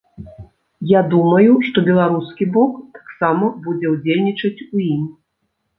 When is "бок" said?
2.57-2.73